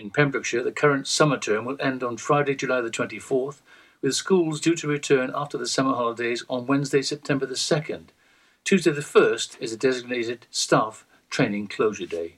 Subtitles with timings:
[0.00, 3.60] In Pembrokeshire, the current summer term will end on Friday, July the 24th,
[4.00, 8.04] with schools due to return after the summer holidays on Wednesday, September the 2nd.
[8.64, 12.36] Tuesday the 1st is a designated staff training closure day.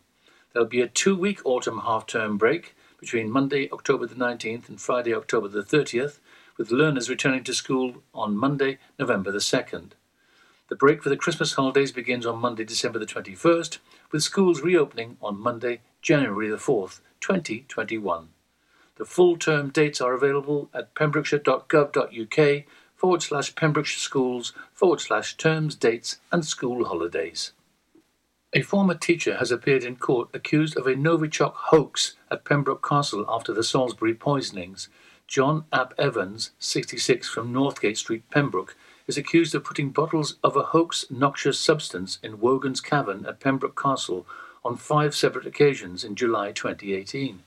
[0.53, 4.81] There'll be a two week autumn half term break between Monday, October the 19th and
[4.81, 6.19] Friday, October the 30th,
[6.59, 9.93] with learners returning to school on Monday, November the 2nd.
[10.69, 13.79] The break for the Christmas holidays begins on Monday, December the 21st,
[14.11, 18.29] with schools reopening on Monday, January the 4th, 2021.
[18.97, 25.75] The full term dates are available at pembrokeshire.gov.uk forward slash Pembrokeshire Schools forward slash terms,
[25.75, 27.53] dates, and school holidays.
[28.53, 33.25] A former teacher has appeared in court accused of a Novichok hoax at Pembroke Castle
[33.27, 34.89] after the Salisbury poisonings.
[35.27, 40.65] John Ap Evans, 66, from Northgate Street, Pembroke, is accused of putting bottles of a
[40.65, 44.27] hoax noxious substance in Wogan's Cavern at Pembroke Castle
[44.65, 47.43] on five separate occasions in July 2018.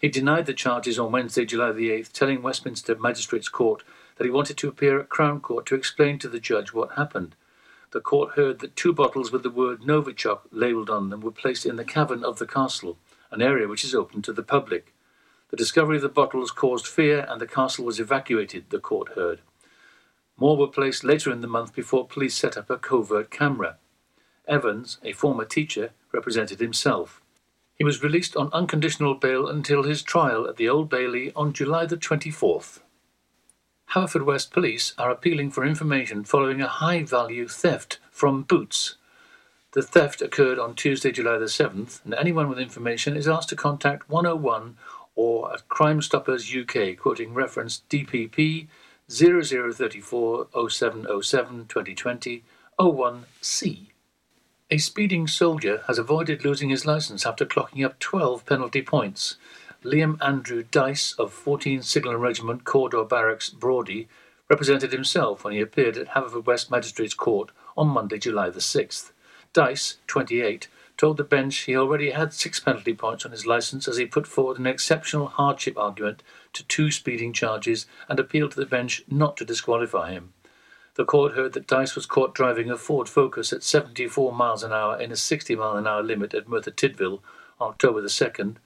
[0.00, 3.82] He denied the charges on Wednesday, July the 8th, telling Westminster Magistrates Court
[4.16, 7.34] that he wanted to appear at Crown Court to explain to the judge what happened
[7.90, 11.64] the court heard that two bottles with the word Novichok labelled on them were placed
[11.64, 12.98] in the cavern of the castle,
[13.30, 14.92] an area which is open to the public.
[15.50, 19.40] The discovery of the bottles caused fear and the castle was evacuated, the court heard.
[20.36, 23.78] More were placed later in the month before police set up a covert camera.
[24.48, 27.20] Evans, a former teacher, represented himself.
[27.76, 31.86] He was released on unconditional bail until his trial at the Old Bailey on July
[31.86, 32.80] the 24th.
[33.92, 38.96] Haverfordwest Police are appealing for information following a high value theft from Boots.
[39.72, 43.56] The theft occurred on Tuesday, July the 7th, and anyone with information is asked to
[43.56, 44.76] contact 101
[45.14, 48.68] or at Crime Stoppers UK, quoting reference DPP
[49.10, 52.44] 0034 0707 2020
[52.78, 53.86] 01C.
[54.70, 59.36] A speeding soldier has avoided losing his licence after clocking up 12 penalty points.
[59.82, 64.08] Liam Andrew Dice of 14 Signal Regiment Cawdor Barracks, Brawdy,
[64.50, 69.12] represented himself when he appeared at Haverfordwest Magistrates Court on Monday, July the 6th.
[69.54, 73.96] Dice, 28, told the bench he already had six penalty points on his licence as
[73.96, 76.22] he put forward an exceptional hardship argument
[76.52, 80.34] to two speeding charges and appealed to the bench not to disqualify him.
[80.98, 84.72] The court heard that Dice was caught driving a Ford Focus at 74 miles an
[84.72, 87.20] hour in a 60 mile an hour limit at Merthyr Tydfil
[87.60, 88.56] on October the 2nd and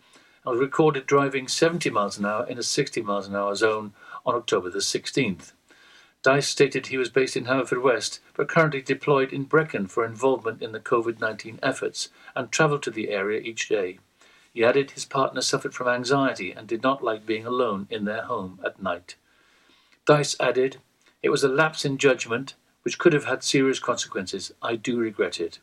[0.46, 3.92] was recorded driving 70 miles an hour in a 60 miles an hour zone
[4.24, 5.52] on October the 16th.
[6.22, 10.72] Dice stated he was based in Haverfordwest but currently deployed in Brecon for involvement in
[10.72, 13.98] the COVID 19 efforts and travelled to the area each day.
[14.54, 18.22] He added his partner suffered from anxiety and did not like being alone in their
[18.22, 19.16] home at night.
[20.06, 20.78] Dice added,
[21.22, 24.52] It was a lapse in judgment which could have had serious consequences.
[24.60, 25.60] I do regret it.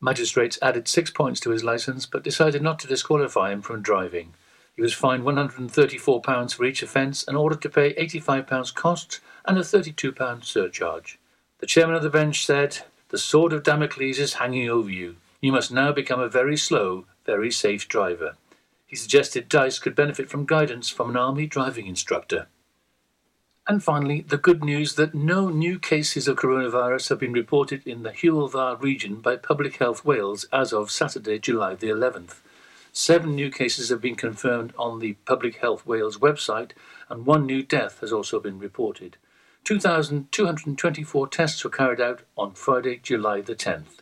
[0.00, 4.32] Magistrates added six points to his licence but decided not to disqualify him from driving.
[4.74, 9.60] He was fined £134 for each offence and ordered to pay £85 costs and a
[9.60, 11.18] £32 surcharge.
[11.58, 12.78] The chairman of the bench said,
[13.10, 15.16] The sword of Damocles is hanging over you.
[15.42, 18.36] You must now become a very slow, very safe driver.
[18.86, 22.46] He suggested Dice could benefit from guidance from an army driving instructor.
[23.70, 28.02] And finally, the good news that no new cases of coronavirus have been reported in
[28.02, 32.40] the Dda region by Public Health Wales as of Saturday, July the 11th.
[32.92, 36.72] Seven new cases have been confirmed on the Public Health Wales website,
[37.08, 39.18] and one new death has also been reported.
[39.62, 44.00] 2,224 tests were carried out on Friday, July the 10th.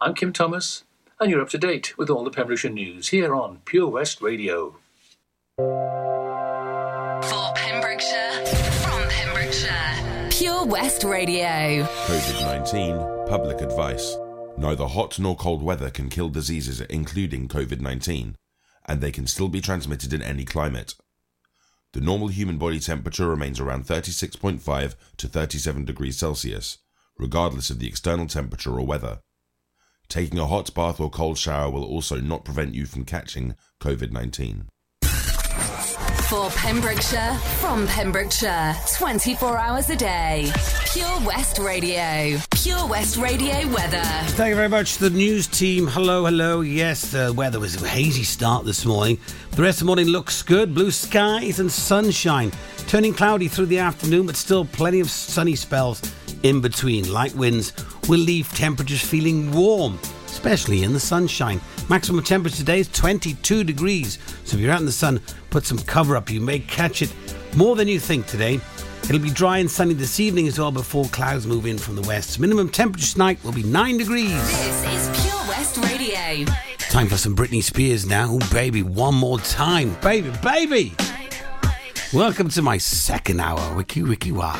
[0.00, 0.82] I'm Kim Thomas,
[1.20, 4.74] and you're up to date with all the Pembrokeshire news here on Pure West Radio.
[10.38, 11.82] Pure West Radio.
[12.06, 14.16] COVID 19 Public Advice.
[14.56, 18.36] Neither hot nor cold weather can kill diseases, including COVID 19,
[18.86, 20.94] and they can still be transmitted in any climate.
[21.92, 26.78] The normal human body temperature remains around 36.5 to 37 degrees Celsius,
[27.18, 29.18] regardless of the external temperature or weather.
[30.08, 34.12] Taking a hot bath or cold shower will also not prevent you from catching COVID
[34.12, 34.68] 19.
[36.28, 40.52] For Pembrokeshire, from Pembrokeshire, 24 hours a day.
[40.92, 42.38] Pure West Radio.
[42.50, 44.02] Pure West Radio weather.
[44.02, 45.86] Thank you very much, the news team.
[45.86, 46.60] Hello, hello.
[46.60, 49.18] Yes, the weather was a hazy start this morning.
[49.52, 50.74] The rest of the morning looks good.
[50.74, 52.52] Blue skies and sunshine.
[52.88, 56.02] Turning cloudy through the afternoon, but still plenty of sunny spells
[56.42, 57.10] in between.
[57.10, 57.72] Light winds
[58.06, 59.98] will leave temperatures feeling warm,
[60.28, 61.60] especially in the sunshine.
[61.88, 64.18] Maximum temperature today is 22 degrees.
[64.44, 65.20] So if you're out in the sun,
[65.50, 66.30] put some cover up.
[66.30, 67.12] You may catch it
[67.56, 68.60] more than you think today.
[69.04, 72.02] It'll be dry and sunny this evening as well before clouds move in from the
[72.02, 72.38] west.
[72.38, 74.30] Minimum temperature tonight will be 9 degrees.
[74.30, 76.44] This is Pure West Radio.
[76.90, 78.32] Time for some Britney Spears now.
[78.32, 79.96] Ooh, baby, one more time.
[80.02, 80.94] Baby, baby.
[82.12, 83.76] Welcome to my second hour.
[83.76, 84.56] Wiki, wiki, wow.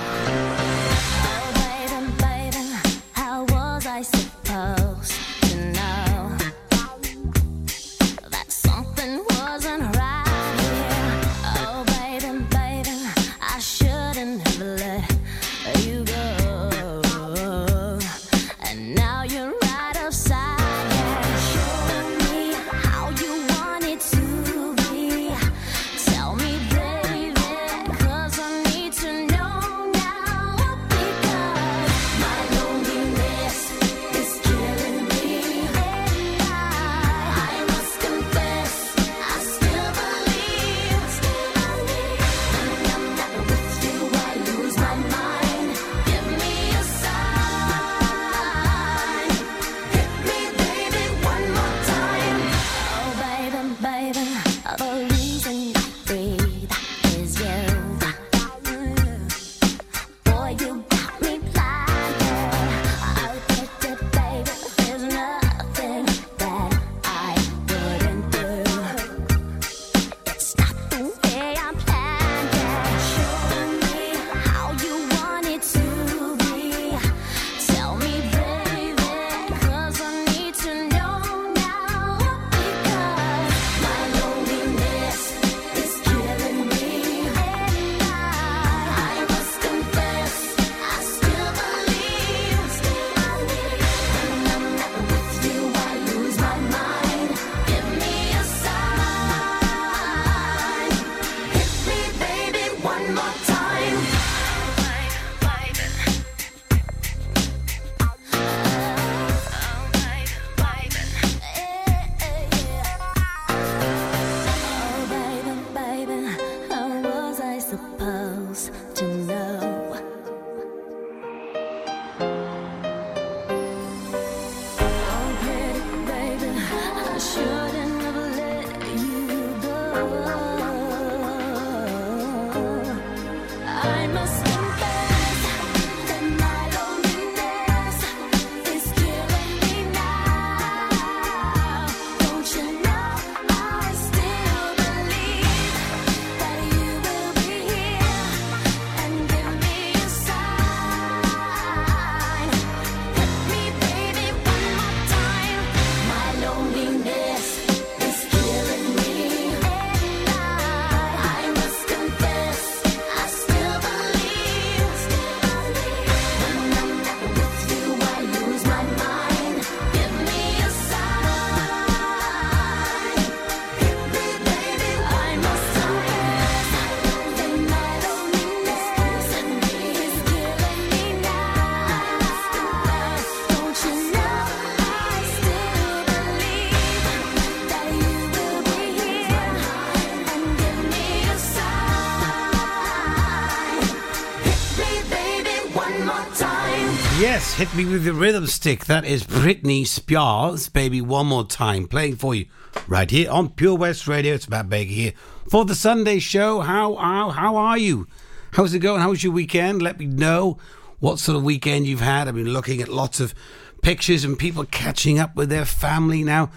[197.59, 198.85] Hit Me With the Rhythm Stick.
[198.85, 202.47] That is Britney Spears, baby, one more time, playing for you
[202.87, 204.35] right here on Pure West Radio.
[204.35, 205.13] It's Matt Baker here
[205.51, 206.61] for the Sunday show.
[206.61, 208.07] How, how, how are you?
[208.53, 209.01] How's it going?
[209.01, 209.83] How was your weekend?
[209.83, 210.59] Let me know
[211.01, 212.29] what sort of weekend you've had.
[212.29, 213.35] I've been looking at lots of
[213.83, 216.53] pictures and people catching up with their family now.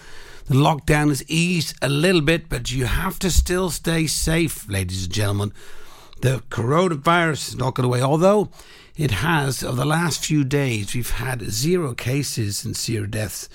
[0.46, 5.06] The lockdown has eased a little bit, but you have to still stay safe, ladies
[5.06, 5.52] and gentlemen.
[6.22, 8.52] The coronavirus is not going away, although
[9.02, 13.50] it has, of the last few days, we've had zero cases and zero deaths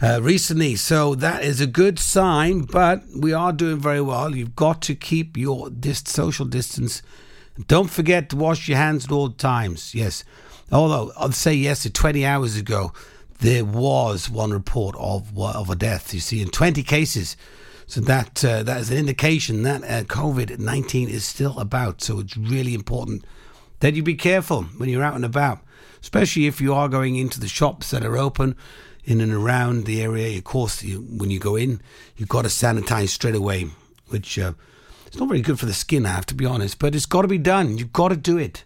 [0.00, 0.76] uh, recently.
[0.76, 4.36] So that is a good sign, but we are doing very well.
[4.36, 7.02] You've got to keep your dis- social distance.
[7.66, 9.92] Don't forget to wash your hands at all times.
[9.92, 10.22] Yes.
[10.70, 12.92] Although I'll say yes, 20 hours ago,
[13.40, 16.14] there was one report of of a death.
[16.14, 17.36] You see, in 20 cases.
[17.88, 22.02] So that uh, that is an indication that uh, COVID 19 is still about.
[22.02, 23.24] So it's really important
[23.80, 25.60] that you be careful when you're out and about,
[26.00, 28.56] especially if you are going into the shops that are open
[29.04, 30.36] in and around the area.
[30.36, 31.80] Of course, you, when you go in,
[32.16, 33.66] you've got to sanitize straight away,
[34.08, 34.52] which uh,
[35.06, 37.22] it's not very good for the skin, I have to be honest, but it's got
[37.22, 37.78] to be done.
[37.78, 38.64] You've got to do it.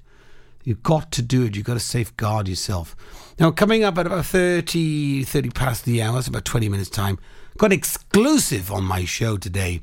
[0.64, 1.56] You've got to do it.
[1.56, 2.96] You've got to safeguard yourself.
[3.38, 7.18] Now, coming up at about 30, 30 past the hour, it's about 20 minutes' time,
[7.56, 9.80] got exclusive on my show today.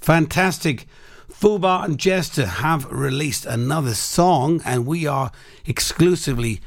[0.00, 0.86] Fantastic
[1.32, 5.30] Fubar and Jester have released another song, and we are
[5.66, 6.60] exclusively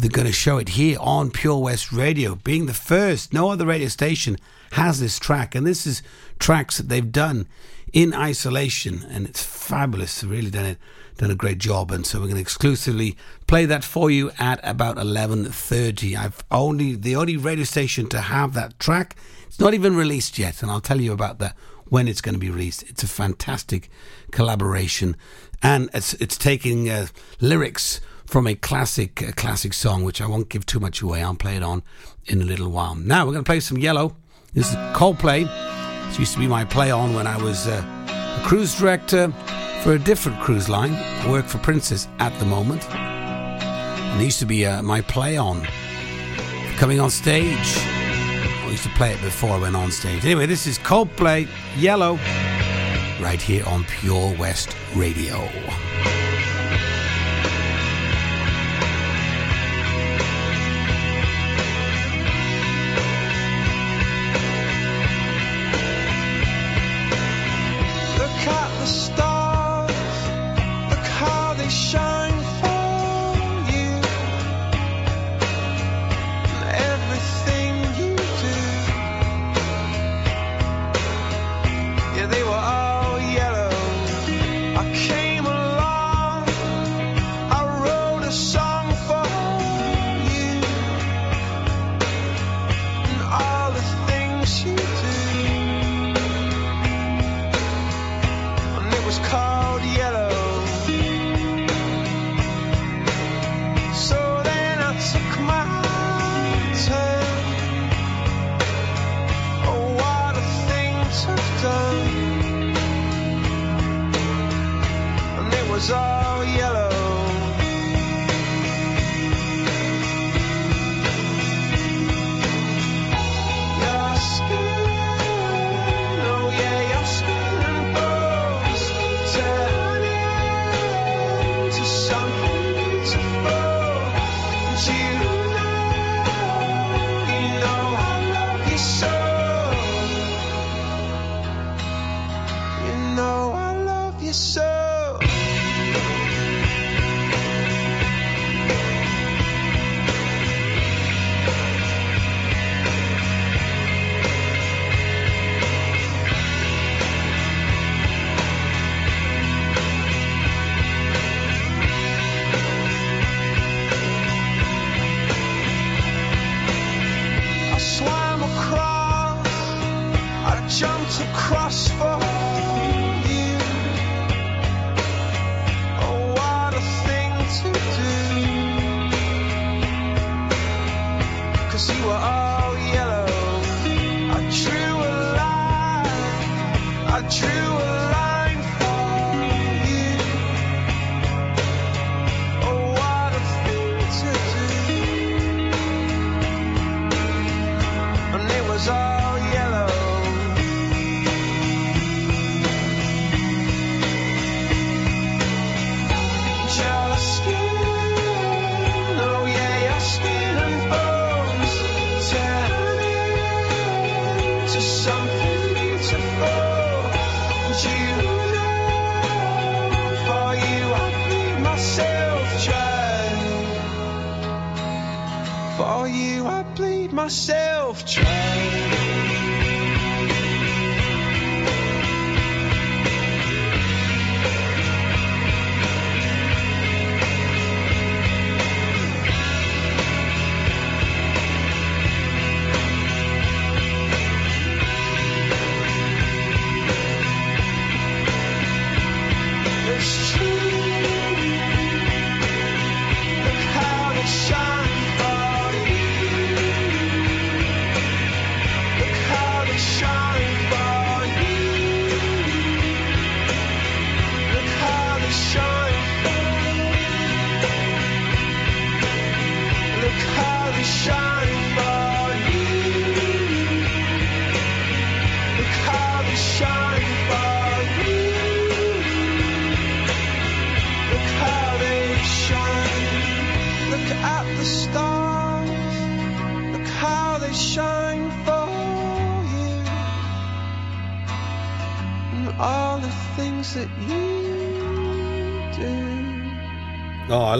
[0.00, 3.32] going to show it here on Pure West Radio, being the first.
[3.32, 4.38] No other radio station
[4.72, 6.02] has this track, and this is
[6.38, 7.46] tracks that they've done
[7.92, 10.20] in isolation, and it's fabulous.
[10.20, 10.78] They've really done it,
[11.18, 13.16] done a great job, and so we're going to exclusively
[13.46, 16.16] play that for you at about eleven thirty.
[16.16, 19.16] I've only the only radio station to have that track.
[19.46, 21.54] It's not even released yet, and I'll tell you about that
[21.94, 22.82] when it's going to be released.
[22.90, 23.88] It's a fantastic
[24.32, 25.14] collaboration,
[25.62, 27.06] and it's it's taking uh,
[27.40, 31.22] lyrics from a classic a classic song, which I won't give too much away.
[31.22, 31.84] I'll play it on
[32.26, 32.96] in a little while.
[32.96, 34.16] Now we're going to play some Yellow.
[34.54, 35.44] This is Coldplay.
[36.08, 37.80] This used to be my play on when I was uh,
[38.42, 39.32] a cruise director
[39.84, 40.94] for a different cruise line.
[40.94, 42.82] I work for Princess at the moment.
[42.90, 45.64] And it used to be uh, my play on
[46.76, 48.03] coming on stage.
[48.74, 50.24] Used to play it before I went on stage.
[50.24, 52.14] Anyway, this is Coldplay Yellow
[53.20, 55.48] right here on Pure West Radio.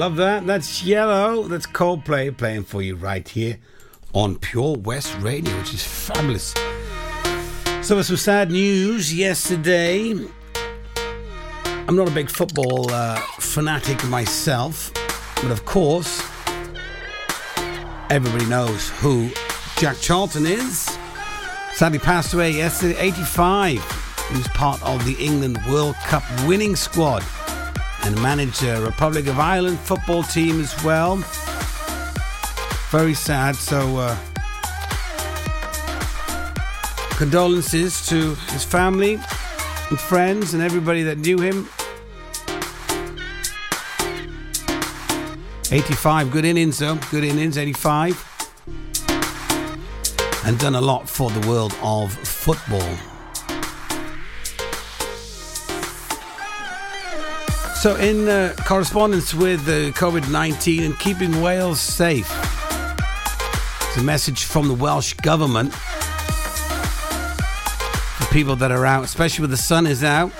[0.04, 0.46] Love that.
[0.46, 1.44] That's Yellow.
[1.44, 3.56] That's Coldplay playing for you right here
[4.12, 6.52] on Pure West Radio, which is fabulous.
[7.80, 10.11] So, some sad news yesterday.
[11.88, 14.92] I'm not a big football uh, fanatic myself,
[15.37, 16.20] but of course,
[18.11, 19.30] everybody knows who
[19.78, 20.99] Jack Charlton is.
[21.73, 24.26] Sadly passed away yesterday, 85.
[24.28, 27.25] He was part of the England World Cup winning squad
[28.04, 31.16] and managed the Republic of Ireland football team as well.
[32.90, 33.56] Very sad.
[33.56, 34.16] So, uh,
[37.16, 39.14] condolences to his family
[39.88, 41.68] and friends and everybody that knew him.
[45.70, 48.30] 85, good innings though, good innings, 85.
[50.44, 53.13] And done a lot for the world of football.
[57.84, 62.26] So, in uh, correspondence with uh, COVID 19 and keeping Wales safe,
[63.82, 65.70] it's a message from the Welsh Government
[68.14, 70.32] for people that are out, especially when the sun is out.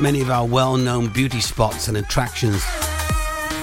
[0.00, 2.64] Many of our well known beauty spots and attractions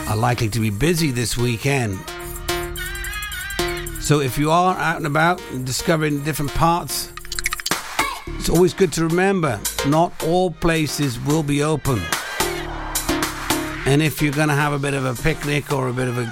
[0.08, 1.98] are likely to be busy this weekend.
[4.00, 7.12] So, if you are out and about and discovering different parts
[8.28, 12.00] it's always good to remember not all places will be open.
[13.86, 16.18] And if you're going to have a bit of a picnic or a bit of
[16.18, 16.28] a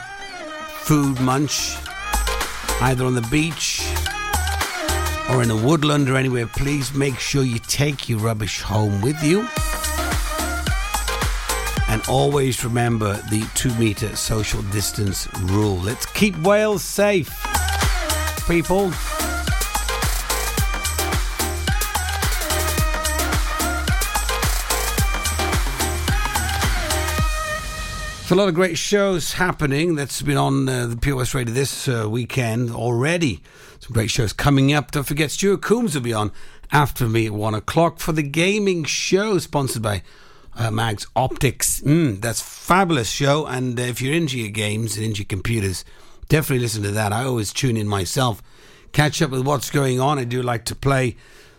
[0.83, 1.75] food munch,
[2.81, 3.81] either on the beach
[5.31, 9.21] or in a woodland or anywhere, please make sure you take your rubbish home with
[9.23, 9.47] you.
[11.87, 15.77] And always remember the two metre social distance rule.
[15.77, 17.29] Let's keep Wales safe,
[18.47, 18.91] people.
[28.31, 32.07] A lot of great shows happening that's been on uh, the West Radio this uh,
[32.07, 33.41] weekend already.
[33.79, 34.91] Some great shows coming up.
[34.91, 36.31] Don't forget, Stuart Coombs will be on
[36.71, 40.03] after me at one o'clock for the gaming show sponsored by
[40.55, 41.81] uh, Mags Optics.
[41.81, 43.47] Mm, that's fabulous show.
[43.47, 45.83] And uh, if you're into your games and into your computers,
[46.27, 47.11] definitely listen to that.
[47.11, 48.43] I always tune in myself,
[48.91, 50.19] catch up with what's going on.
[50.19, 51.15] I do like to play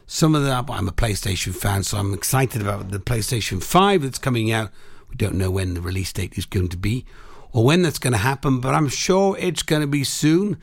[0.07, 0.53] some of the.
[0.53, 4.71] I'm a PlayStation fan, so I'm excited about the PlayStation 5 that's coming out
[5.11, 7.05] we don't know when the release date is going to be
[7.53, 10.59] or when that's going to happen, but I'm sure it's going to be soon.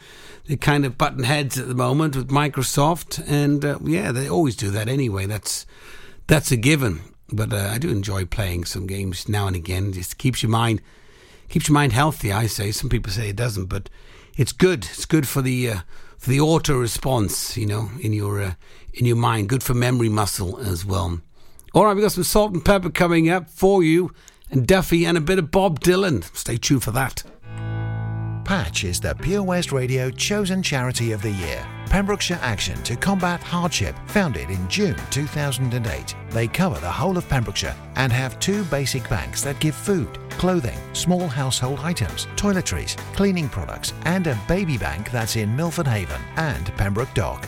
[0.46, 4.56] They're kind of button heads at the moment with Microsoft, and uh, yeah, they always
[4.56, 5.26] do that anyway.
[5.26, 5.66] That's
[6.28, 7.02] that's a given.
[7.30, 9.90] But uh, I do enjoy playing some games now and again.
[9.90, 10.82] It just keeps your mind
[11.50, 12.32] keeps your mind healthy.
[12.32, 12.72] I say.
[12.72, 13.90] Some people say it doesn't, but
[14.38, 14.86] it's good.
[14.86, 15.80] It's good for the uh,
[16.18, 17.58] for the auto response.
[17.58, 18.54] You know, in your uh,
[18.94, 19.50] in your mind.
[19.50, 21.22] Good for memory muscle as well.
[21.74, 24.12] All right, we've got some Salt-N-Pepa coming up for you
[24.52, 26.24] and Duffy and a bit of Bob Dylan.
[26.36, 27.24] Stay tuned for that.
[28.44, 31.68] Patch is the Pure West Radio chosen charity of the year.
[31.90, 36.16] Pembrokeshire Action to Combat Hardship, founded in June 2008.
[36.30, 40.78] They cover the whole of Pembrokeshire and have two basic banks that give food, clothing,
[40.94, 46.68] small household items, toiletries, cleaning products, and a baby bank that's in Milford Haven and
[46.78, 47.48] Pembroke Dock,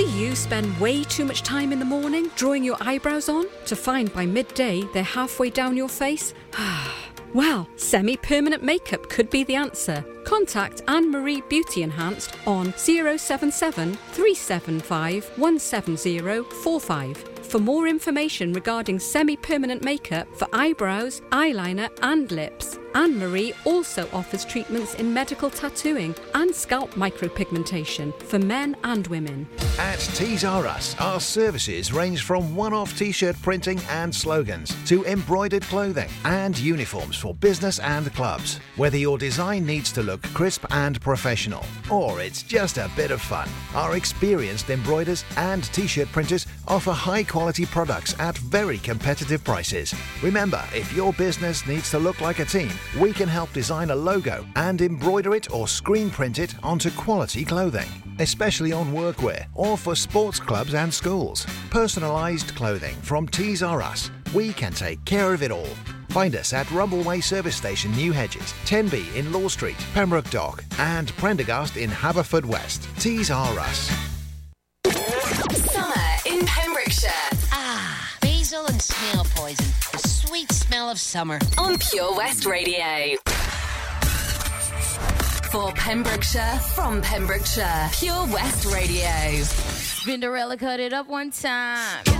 [0.00, 3.76] Do you spend way too much time in the morning drawing your eyebrows on to
[3.76, 6.32] find by midday they're halfway down your face?
[7.32, 10.04] Well, semi permanent makeup could be the answer.
[10.24, 19.84] Contact Anne Marie Beauty Enhanced on 077 375 17045 for more information regarding semi permanent
[19.84, 22.80] makeup for eyebrows, eyeliner, and lips.
[22.94, 29.48] Anne Marie also offers treatments in medical tattooing and scalp micropigmentation for men and women.
[29.78, 34.74] At Tees R Us, our services range from one off t shirt printing and slogans
[34.86, 38.58] to embroidered clothing and uniforms for business and clubs.
[38.76, 43.20] Whether your design needs to look crisp and professional, or it's just a bit of
[43.20, 49.42] fun, our experienced embroiders and t shirt printers offer high quality products at very competitive
[49.44, 49.94] prices.
[50.22, 53.96] Remember, if your business needs to look like a team, we can help design a
[53.96, 57.88] logo and embroider it or screen print it onto quality clothing,
[58.18, 61.46] especially on workwear or for sports clubs and schools.
[61.70, 64.10] Personalised clothing from Tees R Us.
[64.34, 65.68] We can take care of it all.
[66.10, 71.08] Find us at Rumbleway Service Station, New Hedges, 10B in Law Street, Pembroke Dock, and
[71.16, 72.86] Prendergast in Haverfordwest.
[72.98, 73.90] Tees R Us.
[75.72, 75.94] Summer
[76.26, 77.39] in Pembrokeshire
[78.50, 79.66] drizzle and snail poison.
[79.92, 81.38] The sweet smell of summer.
[81.56, 83.16] On Pure West Radio.
[85.52, 89.44] For Pembrokeshire, from Pembrokeshire, Pure West Radio.
[89.44, 92.19] Cinderella cut it up one time.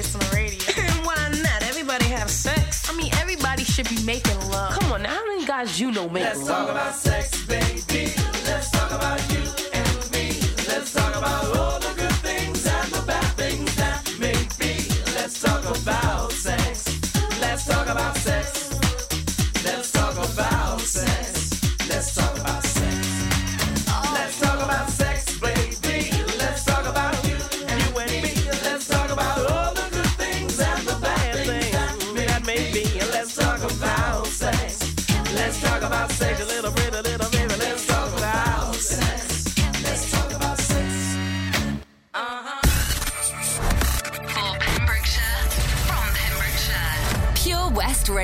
[0.00, 0.58] kiss on the radio.
[0.82, 1.62] and why not?
[1.62, 2.88] Everybody have sex.
[2.90, 4.72] I mean, everybody should be making love.
[4.72, 6.48] Come on, now, how many guys you know make Let's love?
[6.48, 8.12] Let's talk about sex, baby.
[8.46, 9.49] Let's talk about you.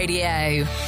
[0.06, 0.85] Radio.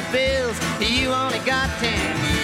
[0.00, 0.58] Dollar bills.
[0.80, 2.39] You only got ten.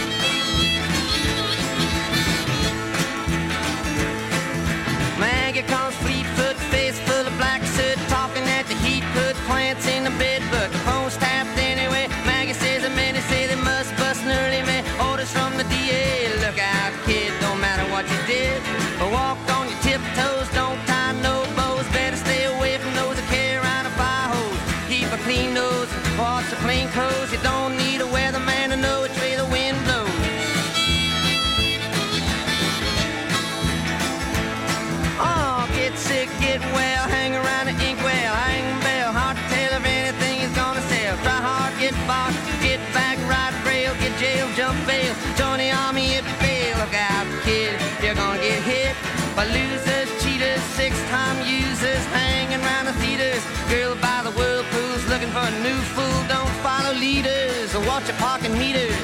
[55.66, 56.20] New fool.
[56.28, 58.96] Don't follow leaders or watch your parking meters.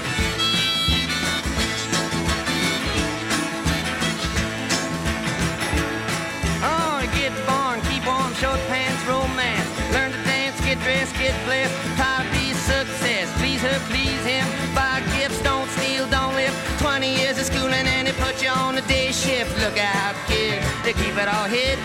[6.63, 9.69] Oh, get born, keep warm, short pants, romance.
[9.95, 11.75] Learn to dance, get dressed, get blessed.
[11.99, 13.27] Try to be success.
[13.41, 14.47] Please her, please him.
[14.75, 16.55] Buy gifts, don't steal, don't live.
[16.79, 19.53] 20 years of schooling and they put you on a day shift.
[19.65, 21.79] Look out, kid, they keep it all hid.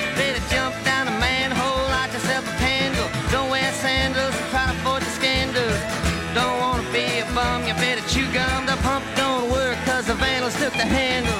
[10.07, 11.33] The vandals took the handle.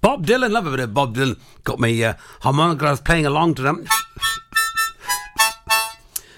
[0.00, 1.38] Bob Dylan, love a bit of Bob Dylan.
[1.64, 2.14] Got me uh,
[3.04, 3.86] playing along to them.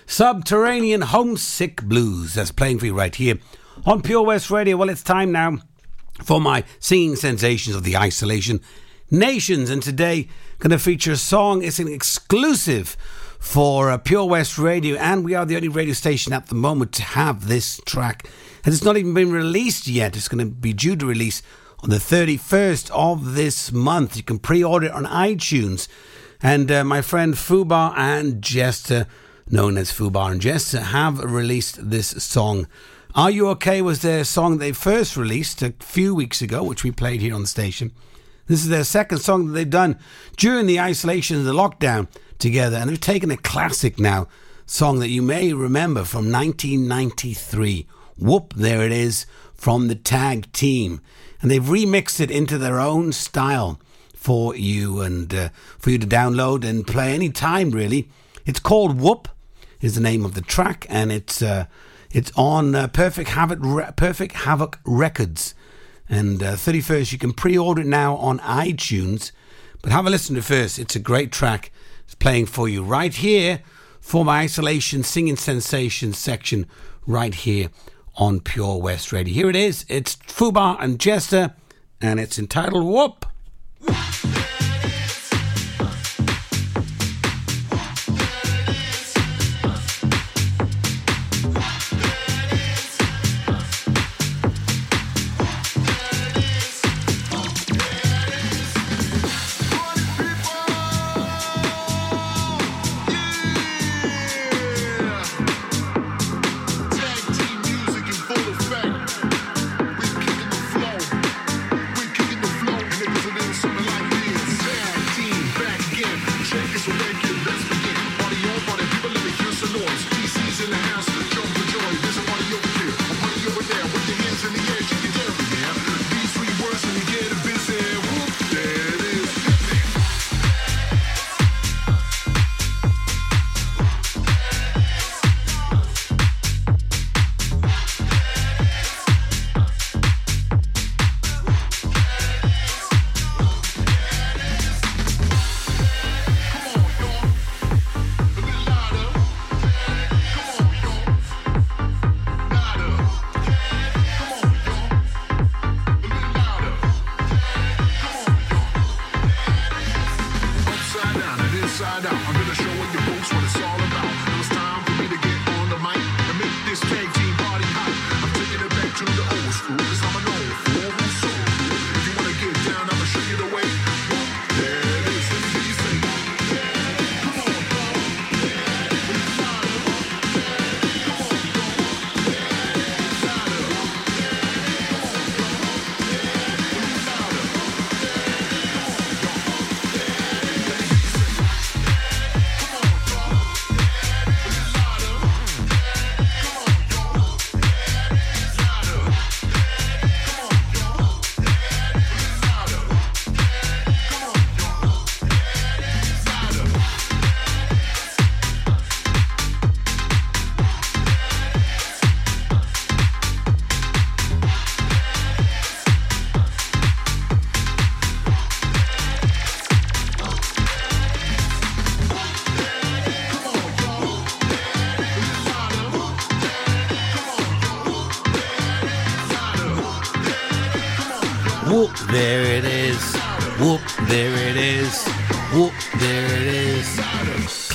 [0.06, 2.34] Subterranean Homesick Blues.
[2.34, 3.38] That's playing for you right here
[3.84, 4.76] on Pure West Radio.
[4.76, 5.58] Well, it's time now
[6.24, 8.60] for my singing sensations of the isolation
[9.10, 9.70] nations.
[9.70, 11.62] And today, going to feature a song.
[11.62, 12.96] It's an exclusive
[13.38, 16.92] for uh, Pure West Radio, and we are the only radio station at the moment
[16.94, 18.28] to have this track.
[18.64, 20.16] And it's not even been released yet.
[20.16, 21.42] It's going to be due to release
[21.82, 24.16] on the 31st of this month.
[24.16, 25.88] You can pre order it on iTunes.
[26.42, 29.06] And uh, my friend Fubar and Jester
[29.50, 32.66] known as Fubar and Jester, have released this song.
[33.14, 36.90] Are You Okay was their song they first released a few weeks ago, which we
[36.90, 37.92] played here on the station.
[38.46, 39.98] This is their second song that they've done
[40.36, 44.28] during the isolation and the lockdown together, and they've taken a classic now,
[44.66, 47.86] song that you may remember from 1993.
[48.20, 51.00] Whoomp, there it is from the tag team,
[51.40, 53.80] and they've remixed it into their own style
[54.14, 57.70] for you and uh, for you to download and play any time.
[57.70, 58.08] Really,
[58.44, 59.26] it's called Whoomp
[59.80, 61.66] is the name of the track, and it's uh,
[62.10, 65.54] it's on uh, Perfect Havoc Re- Perfect Havoc Records.
[66.08, 69.32] And uh, 31st, you can pre-order it now on iTunes.
[69.82, 70.78] But have a listen to it first.
[70.78, 71.70] It's a great track.
[72.04, 73.60] It's playing for you right here
[74.00, 76.66] for my isolation singing sensation section
[77.06, 77.70] right here
[78.16, 79.34] on Pure West Radio.
[79.34, 79.84] Here it is.
[79.88, 81.54] It's Fubar and Jester,
[82.00, 84.35] and it's entitled Whoomp.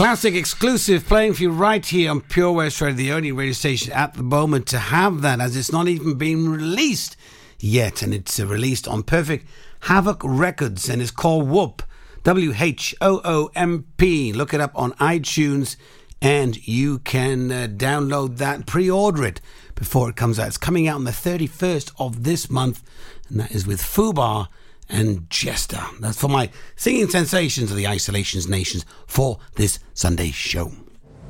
[0.02, 3.94] Classic exclusive playing for you right here on Pure West Radio, the only radio station
[3.94, 7.16] at the moment to have that, as it's not even been released
[7.60, 8.02] yet.
[8.02, 9.48] And it's uh, released on Perfect
[9.82, 11.82] Havoc Records and it's called Whoomp.
[12.24, 14.34] W H O O M P.
[14.34, 15.76] Look it up on iTunes
[16.20, 19.40] and you can uh, download that, pre order it
[19.76, 20.48] before it comes out.
[20.48, 22.82] It's coming out on the 31st of this month,
[23.30, 24.48] and that is with Fubar
[24.92, 25.82] and Jester.
[26.00, 30.72] That's for my singing sensations of the Isolations Nations for this Sunday show.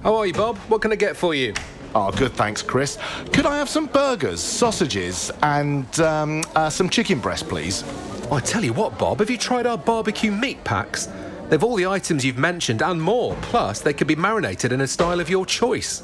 [0.03, 0.57] How are you, Bob?
[0.67, 1.53] What can I get for you?
[1.93, 2.97] Oh, good, thanks, Chris.
[3.33, 7.83] Could I have some burgers, sausages, and um, uh, some chicken breast, please?
[8.31, 11.09] I tell you what, Bob, have you tried our barbecue meat packs?
[11.49, 13.35] They've all the items you've mentioned and more.
[13.41, 16.03] Plus, they can be marinated in a style of your choice.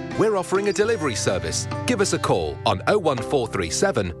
[0.21, 1.67] We're offering a delivery service.
[1.87, 4.20] Give us a call on 01437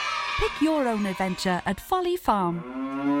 [0.41, 3.20] Pick your own adventure at Folly Farm.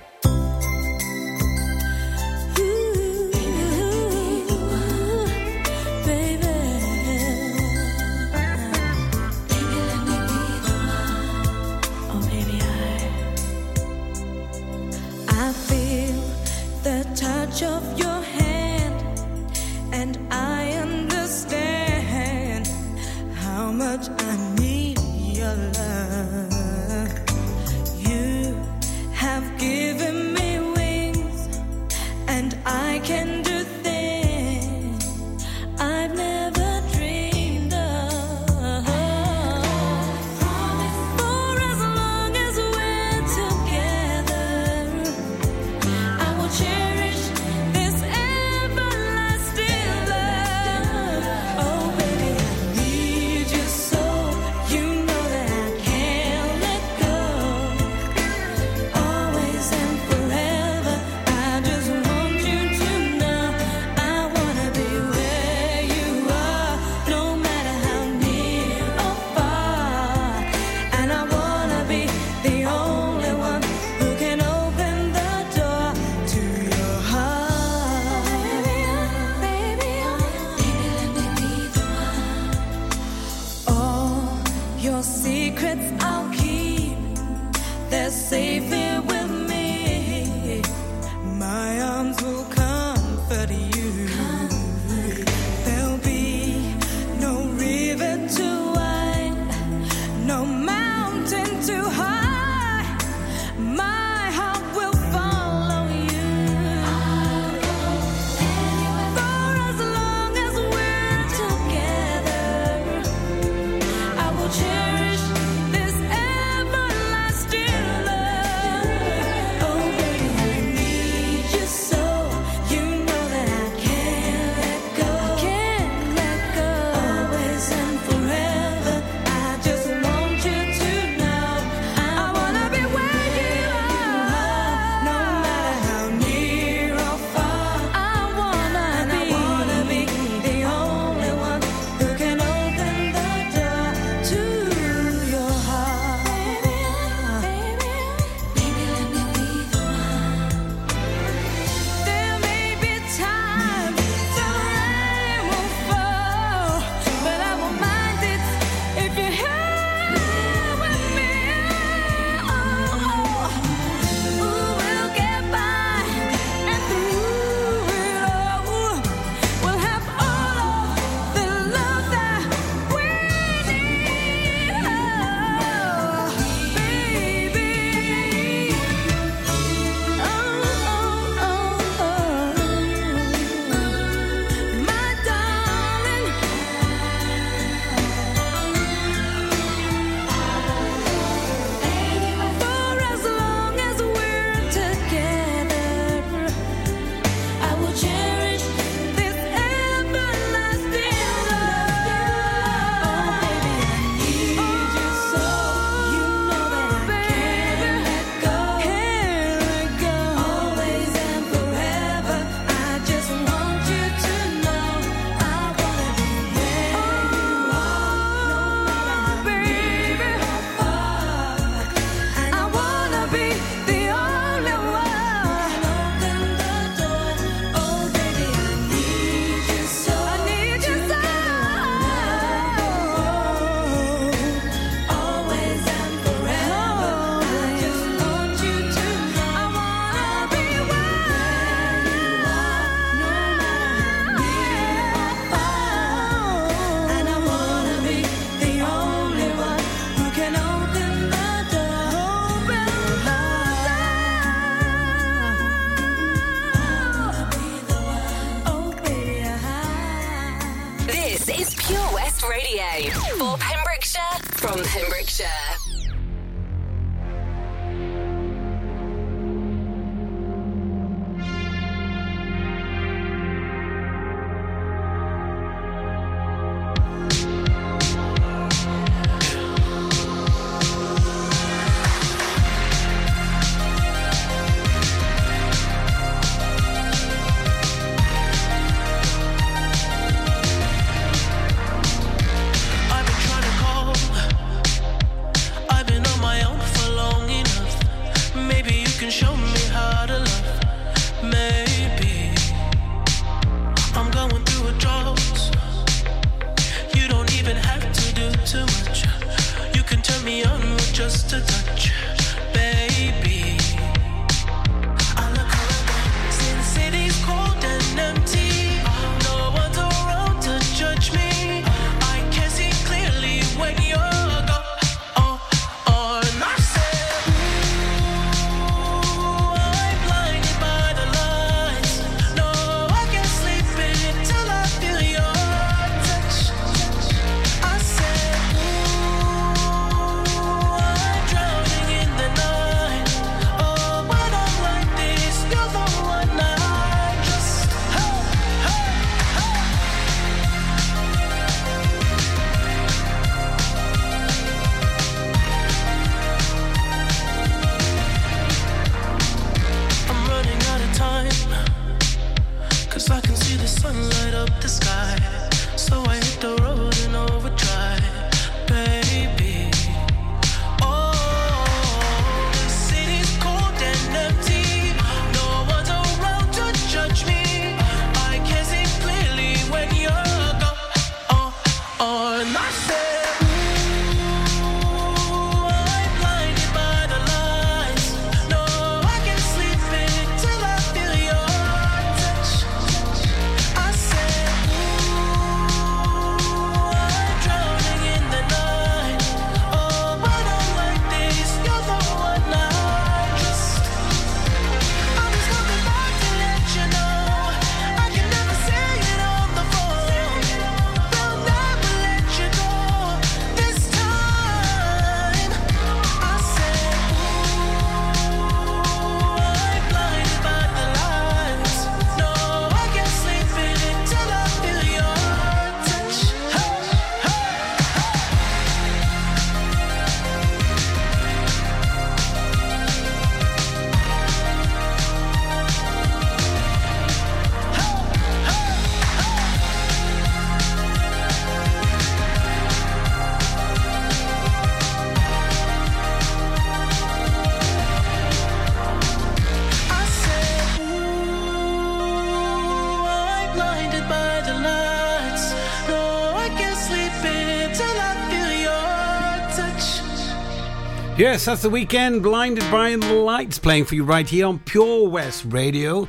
[461.41, 462.43] Yes, that's the Weeknd.
[462.43, 466.27] Blinded by the lights playing for you right here on Pure West Radio.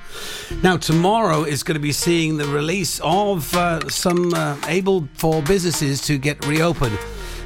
[0.62, 5.42] Now, tomorrow is going to be seeing the release of uh, some uh, able for
[5.42, 6.98] businesses to get reopened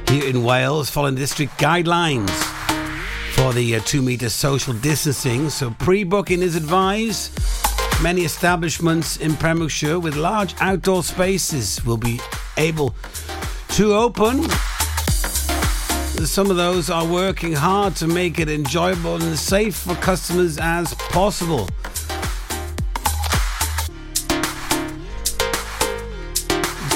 [0.07, 2.29] here in Wales following district guidelines
[3.35, 5.49] for the uh, two metre social distancing.
[5.49, 7.37] So, pre booking is advised.
[8.01, 12.21] Many establishments in Pembrokeshire with large outdoor spaces will be
[12.55, 12.95] able
[13.71, 14.47] to open.
[16.25, 20.93] Some of those are working hard to make it enjoyable and safe for customers as
[20.95, 21.67] possible.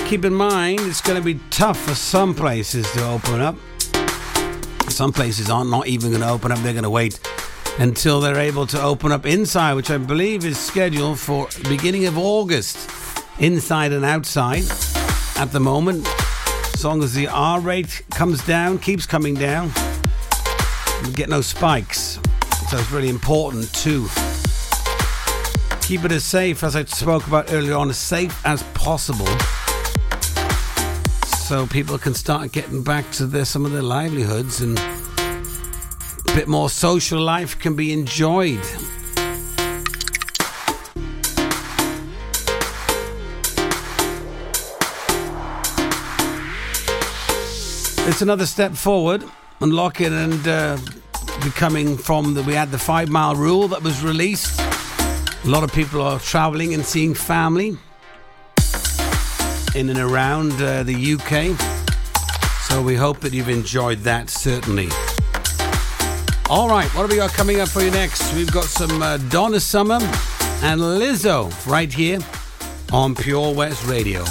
[0.07, 3.55] Keep in mind, it's going to be tough for some places to open up.
[4.89, 7.19] Some places aren't not even going to open up, they're going to wait
[7.79, 12.17] until they're able to open up inside, which I believe is scheduled for beginning of
[12.17, 12.89] August,
[13.39, 14.65] inside and outside
[15.37, 16.07] at the moment.
[16.73, 19.71] As long as the R rate comes down, keeps coming down,
[21.03, 22.19] we get no spikes.
[22.69, 24.07] So it's really important to
[25.81, 29.27] keep it as safe as I spoke about earlier on, as safe as possible.
[31.47, 36.47] So people can start getting back to their, some of their livelihoods and a bit
[36.47, 38.61] more social life can be enjoyed.
[48.07, 49.23] It's another step forward,
[49.61, 50.77] unlocking and uh,
[51.43, 52.43] becoming from the.
[52.43, 54.59] We had the five mile rule that was released.
[54.59, 57.77] A lot of people are traveling and seeing family.
[59.75, 61.57] in and around uh, the UK.
[62.63, 64.89] So we hope that you've enjoyed that, certainly.
[66.49, 68.33] All right, what have we got coming up for you next?
[68.33, 69.99] We've got some uh, Donna Summer
[70.63, 72.19] and Lizzo right here
[72.91, 74.23] on Pure West Radio.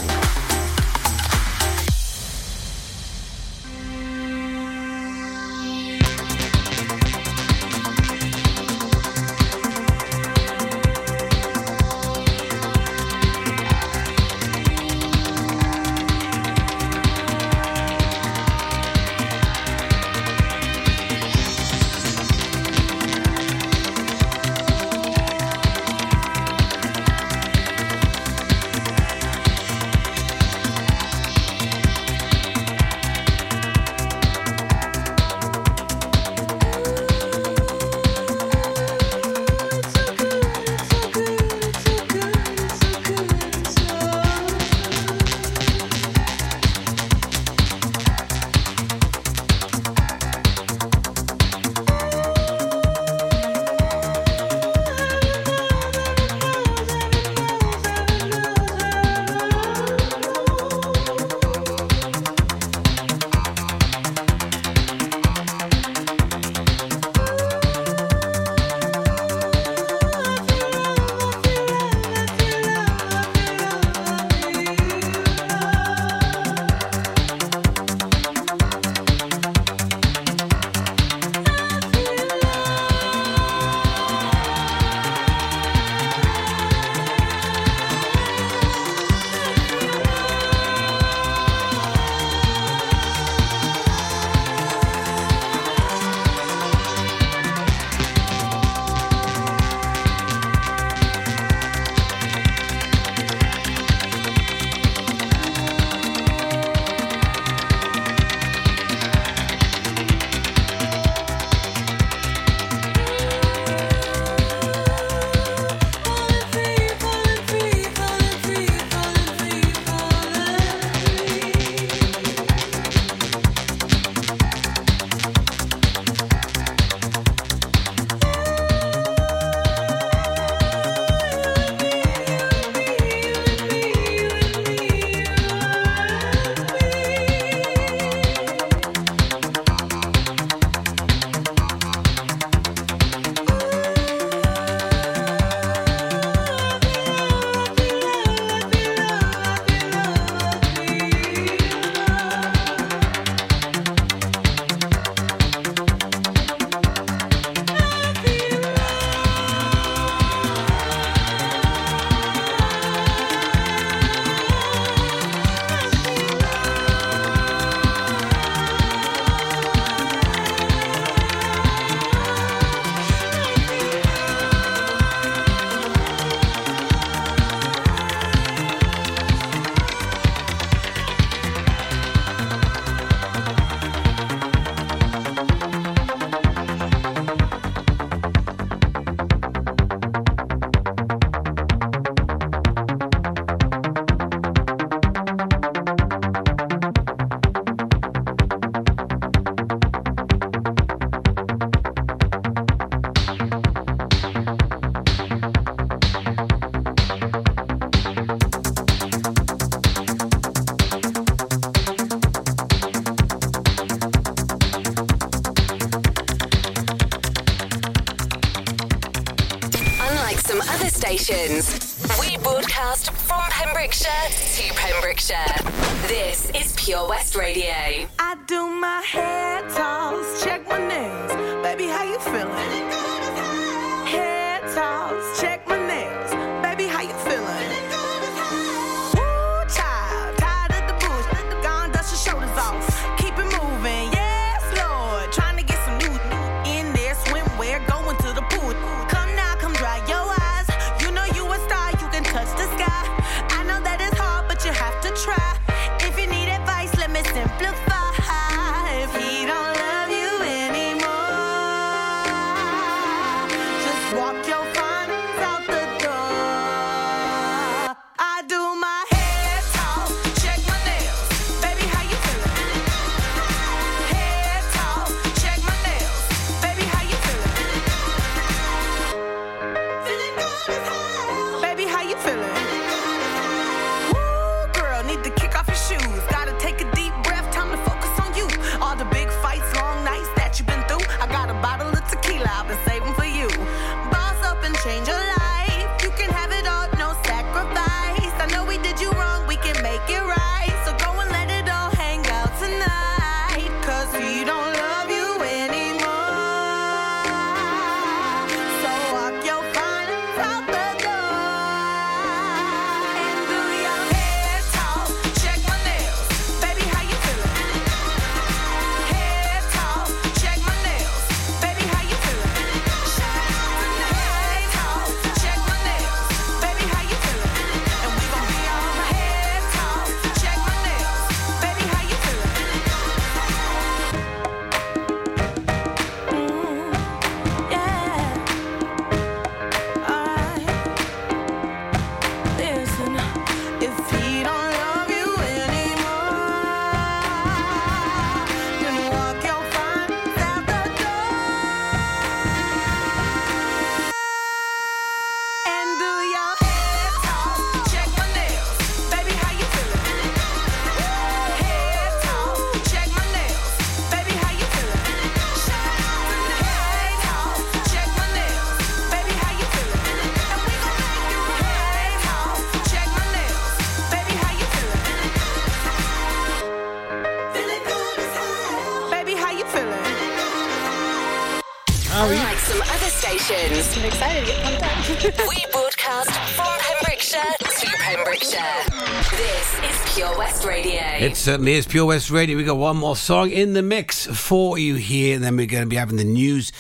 [390.61, 391.01] West Radio.
[391.27, 392.55] It certainly is Pure West Radio.
[392.55, 395.85] We got one more song in the mix for you here, and then we're going
[395.85, 396.71] to be having the news.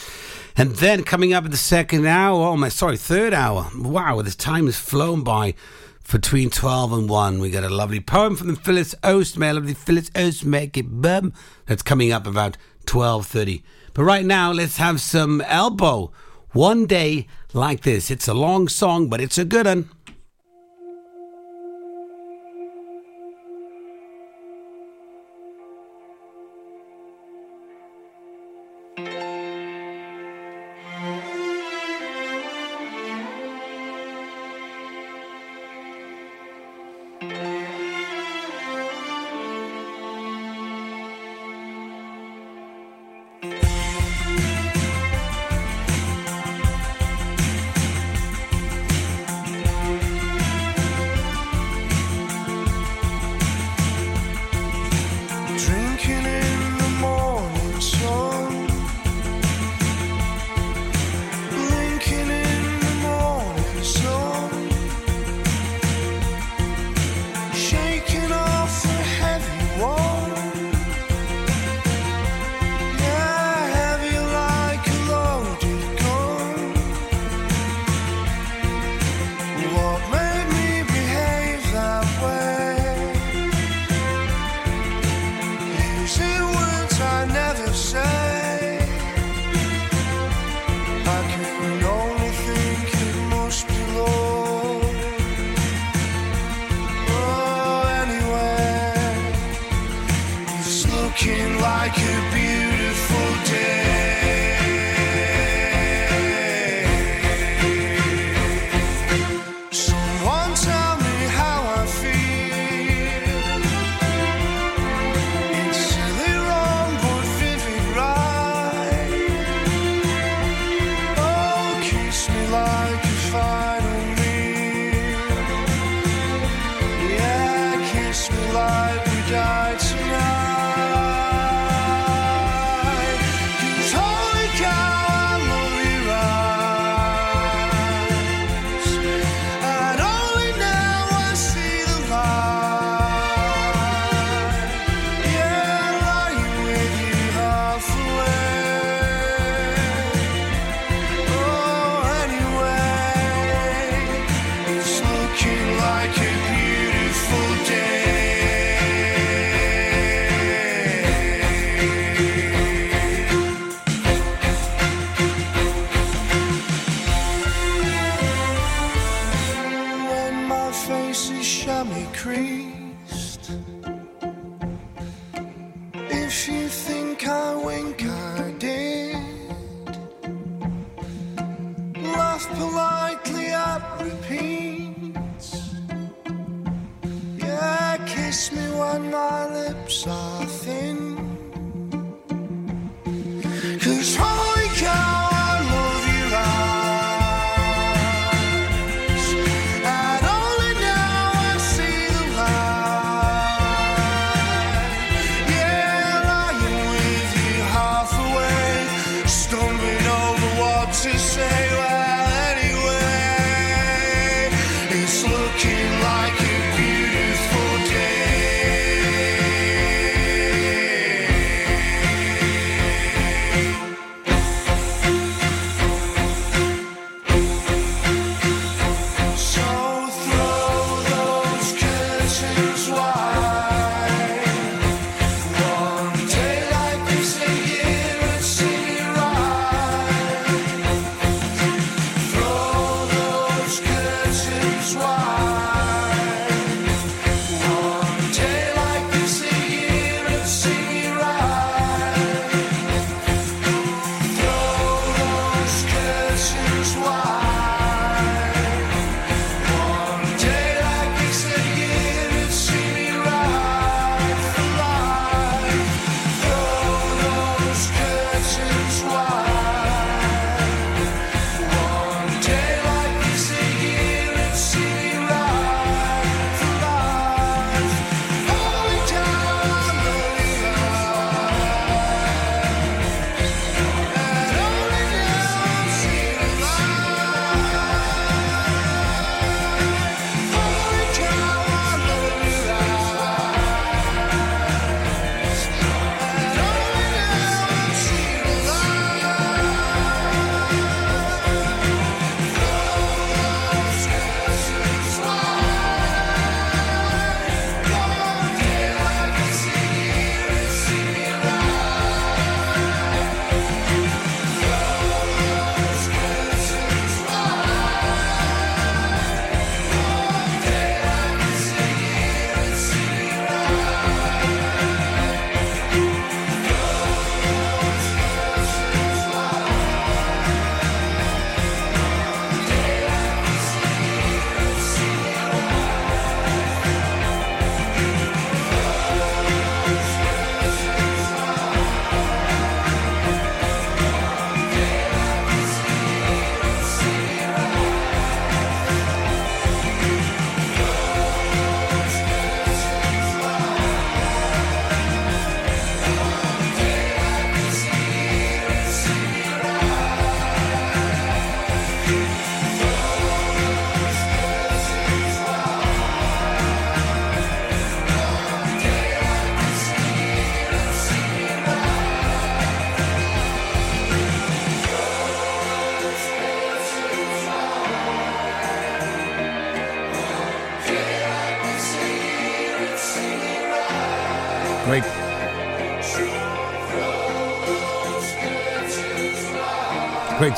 [0.54, 3.70] And then coming up in the second hour, oh my, sorry, third hour.
[3.74, 5.54] Wow, this time has flown by.
[6.12, 9.74] Between 12 and 1, we got a lovely poem from the Phyllis Oastmail of the
[9.74, 11.32] Phyllis Oastmaker Bum
[11.64, 13.62] that's coming up about 12.30.
[13.94, 16.12] But right now, let's have some elbow.
[16.52, 18.10] One day like this.
[18.10, 19.88] It's a long song, but it's a good one.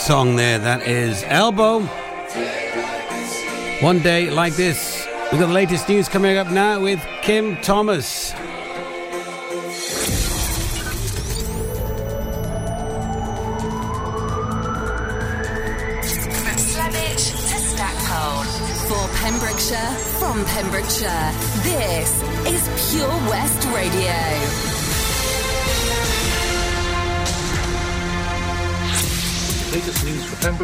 [0.03, 0.59] Song there.
[0.59, 1.83] That is Elbow.
[3.85, 5.07] One day like this.
[5.31, 8.35] We've got the latest news coming up now with Kim Thomas.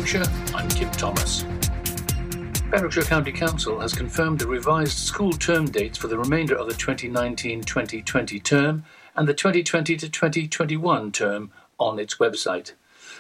[0.09, 1.43] Pembrokeshire, I'm Kim Thomas.
[2.71, 6.73] Pembrokeshire County Council has confirmed the revised school term dates for the remainder of the
[6.73, 8.85] 2019-2020 term
[9.17, 12.73] and the 2020-2021 term on its website.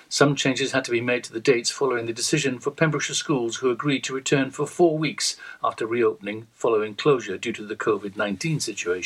[0.08, 3.56] Some changes had to be made to the dates following the decision for Pembrokeshire schools
[3.56, 8.16] who agreed to return for four weeks after reopening following closure due to the COVID
[8.16, 8.96] 19 situation.